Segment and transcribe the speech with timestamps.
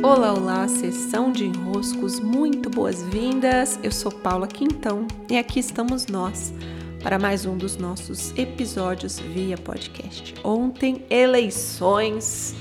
[0.00, 3.80] Olá, olá, sessão de enroscos, muito boas-vindas.
[3.82, 6.54] Eu sou Paula Quintão e aqui estamos nós
[7.02, 10.34] para mais um dos nossos episódios via podcast.
[10.44, 12.54] Ontem, eleições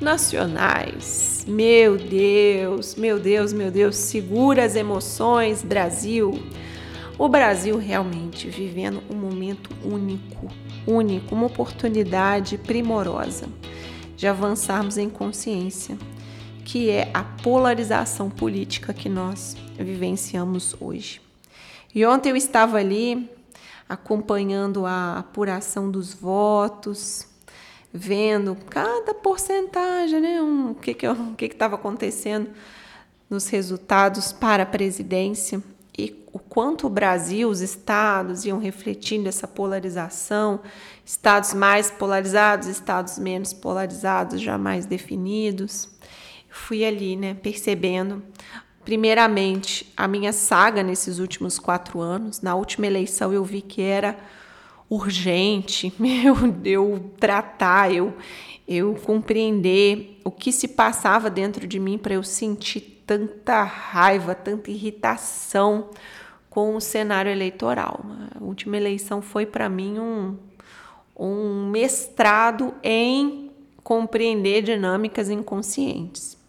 [0.00, 1.44] nacionais.
[1.48, 6.40] Meu Deus, meu Deus, meu Deus, segura as emoções, Brasil.
[7.18, 10.46] O Brasil realmente vivendo um momento único,
[10.86, 13.46] único, uma oportunidade primorosa
[14.16, 15.98] de avançarmos em consciência
[16.64, 21.20] que é a polarização política que nós vivenciamos hoje.
[21.94, 23.30] E ontem eu estava ali
[23.88, 27.26] acompanhando a apuração dos votos,
[27.92, 32.50] vendo cada porcentagem, né, um, o que que o que estava acontecendo
[33.28, 35.62] nos resultados para a presidência
[35.96, 40.60] e o quanto o Brasil, os estados iam refletindo essa polarização,
[41.04, 45.88] estados mais polarizados, estados menos polarizados, já mais definidos
[46.54, 48.22] fui ali, né, percebendo,
[48.84, 52.40] primeiramente, a minha saga nesses últimos quatro anos.
[52.40, 54.16] Na última eleição eu vi que era
[54.88, 58.14] urgente, meu, eu tratar, eu,
[58.68, 64.70] eu compreender o que se passava dentro de mim para eu sentir tanta raiva, tanta
[64.70, 65.90] irritação
[66.48, 68.00] com o cenário eleitoral.
[68.32, 70.38] A última eleição foi para mim um,
[71.16, 73.50] um mestrado em
[73.82, 76.43] compreender dinâmicas inconscientes.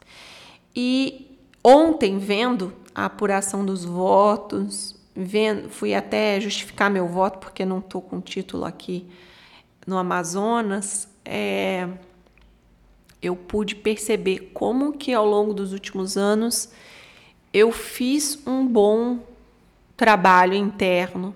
[0.75, 7.79] E ontem, vendo a apuração dos votos, vendo, fui até justificar meu voto, porque não
[7.79, 9.07] estou com título aqui
[9.87, 11.87] no Amazonas, é,
[13.21, 16.69] eu pude perceber como que ao longo dos últimos anos
[17.53, 19.19] eu fiz um bom
[19.95, 21.35] trabalho interno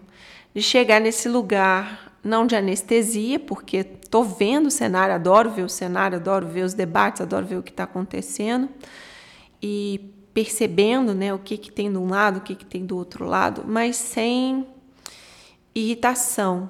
[0.53, 5.69] de chegar nesse lugar não de anestesia, porque estou vendo o cenário, adoro ver o
[5.69, 8.67] cenário, adoro ver os debates, adoro ver o que está acontecendo,
[9.61, 12.95] e percebendo né, o que, que tem de um lado, o que, que tem do
[12.95, 14.67] outro lado, mas sem
[15.73, 16.69] irritação,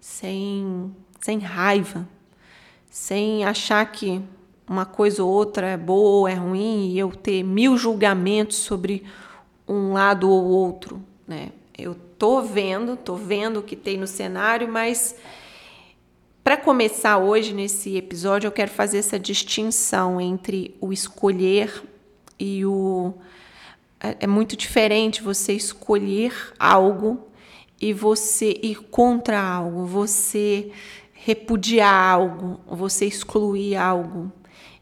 [0.00, 2.08] sem, sem raiva,
[2.90, 4.22] sem achar que
[4.66, 9.04] uma coisa ou outra é boa ou é ruim e eu ter mil julgamentos sobre
[9.66, 11.02] um lado ou outro.
[11.26, 11.50] Né?
[11.76, 15.16] Eu tô vendo, tô vendo o que tem no cenário, mas
[16.42, 21.82] para começar hoje nesse episódio, eu quero fazer essa distinção entre o escolher
[22.40, 23.14] e o
[24.00, 27.28] é, é muito diferente você escolher algo
[27.80, 30.72] e você ir contra algo, você
[31.12, 34.32] repudiar algo, você excluir algo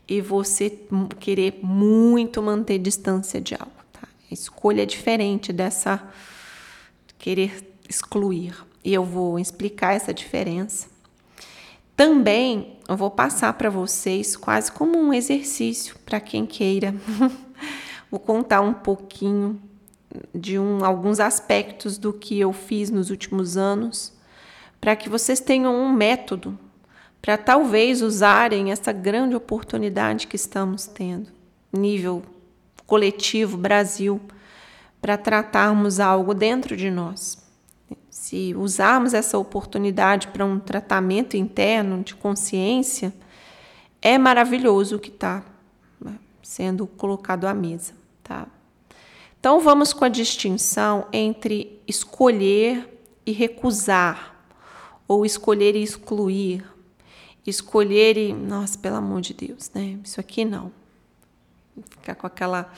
[0.06, 0.78] e você
[1.18, 3.72] querer muito manter distância de algo.
[3.92, 4.06] Tá?
[4.30, 6.02] A escolha é diferente dessa
[7.18, 8.54] querer excluir.
[8.84, 10.86] E eu vou explicar essa diferença.
[11.96, 16.94] Também eu vou passar para vocês quase como um exercício para quem queira
[18.10, 19.60] Vou contar um pouquinho
[20.34, 24.12] de um, alguns aspectos do que eu fiz nos últimos anos,
[24.80, 26.58] para que vocês tenham um método
[27.20, 31.28] para talvez usarem essa grande oportunidade que estamos tendo,
[31.72, 32.22] nível
[32.86, 34.20] coletivo Brasil,
[35.00, 37.36] para tratarmos algo dentro de nós.
[38.08, 43.12] Se usarmos essa oportunidade para um tratamento interno de consciência,
[44.00, 45.44] é maravilhoso o que está
[46.48, 47.92] sendo colocado à mesa,
[48.24, 48.46] tá?
[49.38, 52.88] Então vamos com a distinção entre escolher
[53.26, 54.34] e recusar,
[55.06, 56.64] ou escolher e excluir,
[57.46, 59.98] escolher e, nossa, pelo amor de Deus, né?
[60.02, 60.72] Isso aqui não.
[61.90, 62.72] Ficar com aquela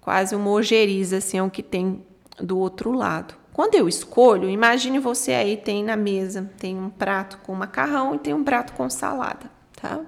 [0.00, 2.04] quase uma ojeriza assim, é o que tem
[2.36, 3.36] do outro lado.
[3.52, 8.18] Quando eu escolho, imagine você aí tem na mesa, tem um prato com macarrão e
[8.18, 9.48] tem um prato com salada,
[9.80, 10.04] tá?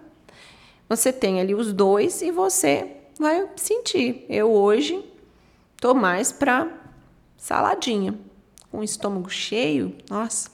[0.95, 2.89] Você tem ali os dois e você
[3.19, 4.25] vai sentir.
[4.29, 5.05] Eu hoje
[5.81, 6.69] tô mais para
[7.37, 8.17] saladinha.
[8.71, 10.49] Com o estômago cheio, nossa,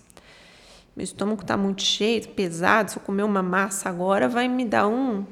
[0.96, 2.90] meu estômago tá muito cheio, pesado.
[2.90, 5.26] Se eu comer uma massa agora, vai me dar um,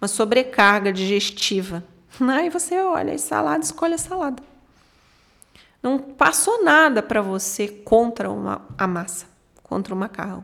[0.00, 1.84] uma sobrecarga digestiva.
[2.18, 4.42] Aí você olha e salada, escolhe a salada.
[5.82, 9.26] Não passou nada para você contra uma, a massa,
[9.62, 10.42] contra o macarrão.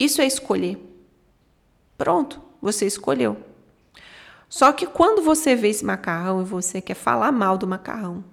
[0.00, 0.93] Isso é escolher.
[1.96, 3.36] Pronto, você escolheu.
[4.48, 8.24] Só que quando você vê esse macarrão e você quer falar mal do macarrão,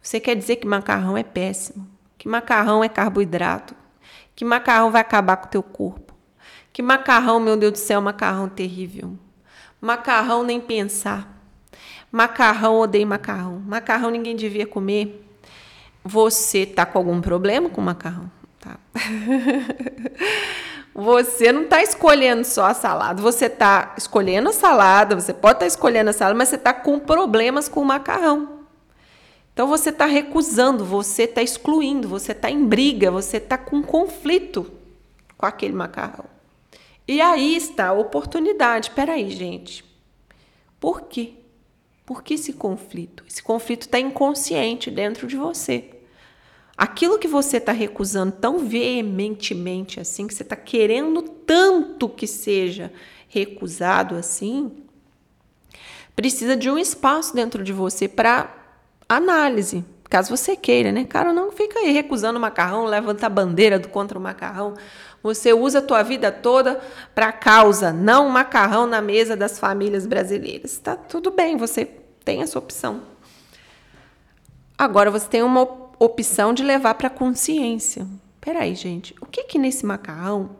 [0.00, 1.88] você quer dizer que macarrão é péssimo,
[2.18, 3.74] que macarrão é carboidrato,
[4.34, 6.14] que macarrão vai acabar com o teu corpo,
[6.72, 9.16] que macarrão, meu Deus do céu, macarrão terrível.
[9.80, 11.40] Macarrão nem pensar.
[12.10, 13.60] Macarrão, odeio macarrão.
[13.60, 15.24] Macarrão ninguém devia comer.
[16.04, 18.30] Você tá com algum problema com macarrão?
[18.60, 18.78] Tá.
[20.98, 25.60] Você não está escolhendo só a salada, você está escolhendo a salada, você pode estar
[25.60, 28.60] tá escolhendo a salada, mas você está com problemas com o macarrão.
[29.52, 34.72] Então você está recusando, você está excluindo, você está em briga, você está com conflito
[35.36, 36.24] com aquele macarrão.
[37.06, 38.90] E aí está a oportunidade.
[38.92, 39.84] Peraí, gente.
[40.80, 41.34] Por quê?
[42.06, 43.22] Por que esse conflito?
[43.28, 45.90] Esse conflito está inconsciente dentro de você.
[46.76, 52.92] Aquilo que você está recusando tão veementemente assim, que você está querendo tanto que seja
[53.28, 54.72] recusado assim,
[56.14, 58.54] precisa de um espaço dentro de você para
[59.08, 61.04] análise, caso você queira, né?
[61.04, 64.74] Cara, não fica aí recusando o macarrão, levanta a bandeira do contra o macarrão.
[65.22, 66.80] Você usa a tua vida toda
[67.14, 70.78] para causa, não macarrão na mesa das famílias brasileiras.
[70.78, 71.84] Tá tudo bem, você
[72.24, 73.02] tem essa opção.
[74.78, 75.85] Agora você tem uma opção
[76.54, 78.06] de levar para consciência.
[78.40, 80.50] Peraí, gente, o que que nesse macarrão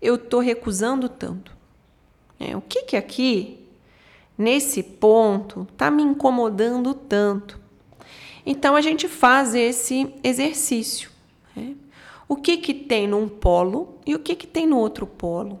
[0.00, 1.56] eu tô recusando tanto?
[2.38, 3.66] É, o que que aqui
[4.36, 7.60] nesse ponto tá me incomodando tanto?
[8.44, 11.10] Então a gente faz esse exercício.
[11.54, 11.76] Né?
[12.32, 15.60] o que, que tem num polo e o que, que tem no outro polo.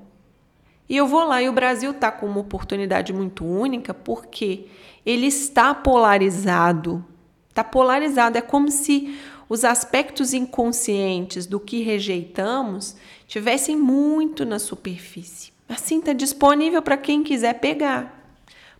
[0.88, 4.68] E eu vou lá e o Brasil está com uma oportunidade muito única porque
[5.04, 7.04] ele está polarizado.
[7.52, 8.38] Está polarizado.
[8.38, 9.14] É como se
[9.46, 12.96] os aspectos inconscientes do que rejeitamos
[13.28, 15.52] tivessem muito na superfície.
[15.68, 18.26] Assim está disponível para quem quiser pegar,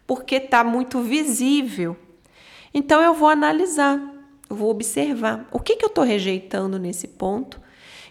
[0.06, 1.94] porque está muito visível.
[2.72, 4.00] Então eu vou analisar,
[4.48, 7.60] eu vou observar o que, que eu estou rejeitando nesse ponto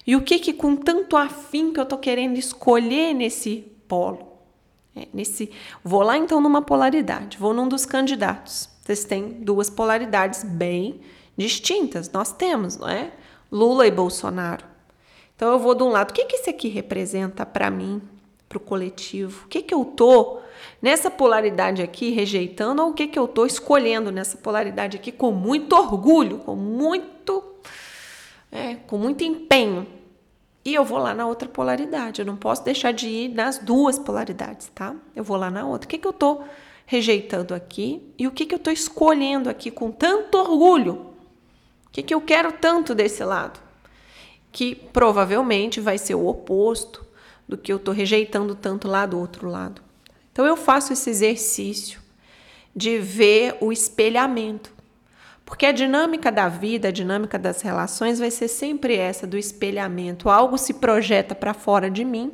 [0.06, 4.28] e o que que com tanto afim que eu tô querendo escolher nesse polo?
[4.96, 5.50] É, nesse,
[5.84, 8.71] vou lá então numa polaridade, vou num dos candidatos.
[8.82, 11.02] Vocês têm duas polaridades bem
[11.38, 12.12] distintas.
[12.12, 13.12] Nós temos, não é?
[13.52, 14.66] Lula e Bolsonaro.
[15.36, 18.02] Então eu vou de um lado, o que que esse aqui representa para mim,
[18.48, 19.46] para o coletivo?
[19.46, 20.40] O que que eu tô
[20.82, 25.32] nessa polaridade aqui rejeitando ou o que que eu tô escolhendo nessa polaridade aqui com
[25.32, 27.44] muito orgulho, com muito
[28.52, 29.88] é, com muito empenho.
[30.64, 32.22] E eu vou lá na outra polaridade.
[32.22, 34.96] Eu não posso deixar de ir nas duas polaridades, tá?
[35.16, 35.88] Eu vou lá na outra.
[35.88, 36.44] O que, que eu estou
[36.86, 41.08] rejeitando aqui e o que, que eu estou escolhendo aqui com tanto orgulho?
[41.88, 43.60] O que, que eu quero tanto desse lado?
[44.52, 47.06] Que provavelmente vai ser o oposto
[47.48, 49.82] do que eu estou rejeitando tanto lá do outro lado.
[50.32, 52.02] Então eu faço esse exercício
[52.76, 54.72] de ver o espelhamento.
[55.46, 60.30] Porque a dinâmica da vida, a dinâmica das relações vai ser sempre essa do espelhamento.
[60.30, 62.32] Algo se projeta para fora de mim,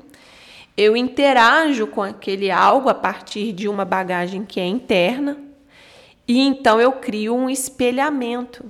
[0.77, 5.37] eu interajo com aquele algo a partir de uma bagagem que é interna,
[6.27, 8.65] e então eu crio um espelhamento.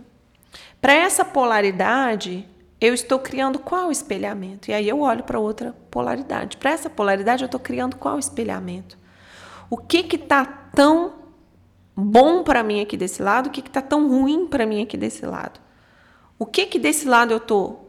[0.80, 2.48] Para essa polaridade,
[2.80, 4.72] eu estou criando qual espelhamento?
[4.72, 6.56] E aí eu olho para outra polaridade.
[6.56, 8.98] Para essa polaridade, eu estou criando qual espelhamento?
[9.70, 11.14] O que está tão
[11.96, 15.26] bom para mim aqui desse lado, o que está tão ruim para mim aqui desse
[15.26, 15.60] lado.
[16.38, 17.87] O que que desse lado eu tô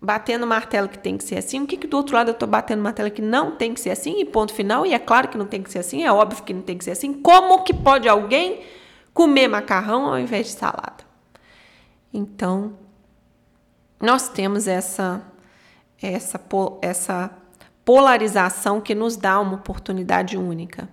[0.00, 2.46] batendo martelo que tem que ser assim, o que que do outro lado eu tô
[2.46, 5.36] batendo martelo que não tem que ser assim, e ponto final, e é claro que
[5.36, 7.12] não tem que ser assim, é óbvio que não tem que ser assim.
[7.12, 8.60] Como que pode alguém
[9.12, 11.04] comer macarrão ao invés de salada?
[12.12, 12.74] Então,
[14.00, 15.22] nós temos essa
[16.02, 16.40] essa
[16.80, 17.30] essa
[17.84, 20.88] polarização que nos dá uma oportunidade única.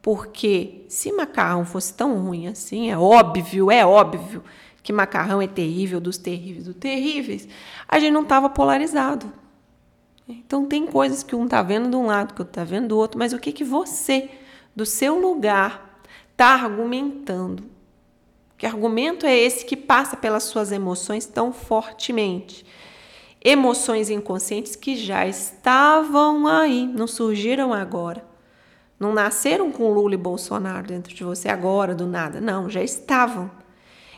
[0.00, 4.44] Porque se macarrão fosse tão ruim assim, é óbvio, é óbvio
[4.86, 7.48] que macarrão é terrível, dos terríveis, dos terríveis,
[7.88, 9.32] a gente não estava polarizado.
[10.28, 12.96] Então tem coisas que um está vendo de um lado, que outro está vendo do
[12.96, 14.30] outro, mas o que, que você,
[14.76, 16.00] do seu lugar,
[16.30, 17.64] está argumentando?
[18.56, 22.64] Que argumento é esse que passa pelas suas emoções tão fortemente?
[23.44, 28.24] Emoções inconscientes que já estavam aí, não surgiram agora.
[29.00, 32.40] Não nasceram com Lula e Bolsonaro dentro de você agora, do nada.
[32.40, 33.50] Não, já estavam.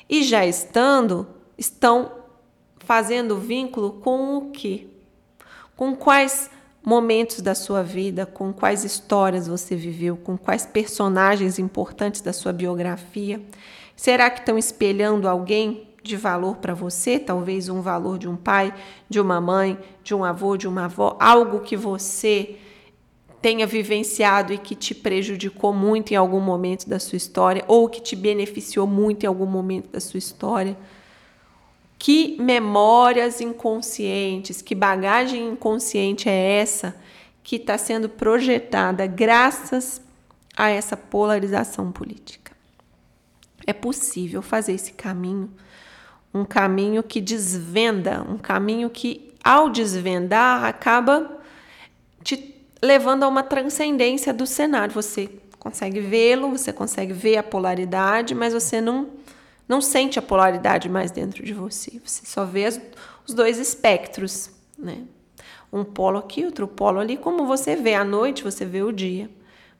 [0.08, 2.10] E já estando, estão
[2.78, 4.86] fazendo vínculo com o quê?
[5.76, 6.50] Com quais
[6.82, 12.52] momentos da sua vida, com quais histórias você viveu, com quais personagens importantes da sua
[12.52, 13.42] biografia?
[13.94, 17.18] Será que estão espelhando alguém de valor para você?
[17.18, 18.72] Talvez um valor de um pai,
[19.08, 22.56] de uma mãe, de um avô, de uma avó, algo que você
[23.40, 28.00] tenha vivenciado e que te prejudicou muito em algum momento da sua história ou que
[28.00, 30.76] te beneficiou muito em algum momento da sua história.
[31.98, 36.94] Que memórias inconscientes, que bagagem inconsciente é essa
[37.42, 40.00] que está sendo projetada graças
[40.56, 42.52] a essa polarização política?
[43.66, 45.50] É possível fazer esse caminho,
[46.32, 51.38] um caminho que desvenda, um caminho que, ao desvendar, acaba
[52.22, 54.94] te levando a uma transcendência do cenário.
[54.94, 59.08] Você consegue vê-lo, você consegue ver a polaridade, mas você não
[59.68, 62.00] não sente a polaridade mais dentro de você.
[62.02, 62.80] Você só vê as,
[63.26, 65.04] os dois espectros, né?
[65.70, 67.18] Um polo aqui, outro polo ali.
[67.18, 69.28] Como você vê a noite, você vê o dia.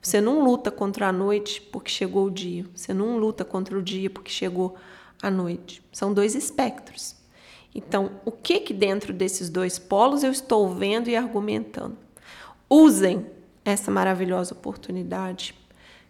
[0.03, 2.67] Você não luta contra a noite porque chegou o dia.
[2.75, 4.77] Você não luta contra o dia porque chegou
[5.23, 5.83] a noite.
[5.91, 7.17] São dois espectros.
[7.75, 11.97] Então, o que que dentro desses dois polos eu estou vendo e argumentando?
[12.69, 13.27] Usem
[13.65, 15.55] essa maravilhosa oportunidade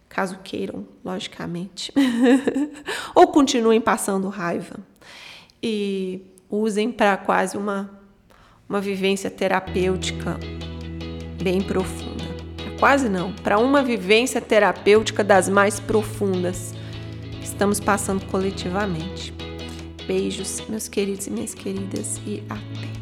[0.09, 1.93] caso queiram, logicamente.
[3.13, 4.77] Ou continuem passando raiva
[5.61, 7.89] e usem para quase uma,
[8.67, 10.37] uma vivência terapêutica
[11.41, 12.27] bem profunda.
[12.79, 16.73] Quase não, para uma vivência terapêutica das mais profundas
[17.31, 19.33] que estamos passando coletivamente.
[20.07, 22.98] Beijos, meus queridos e minhas queridas, e até!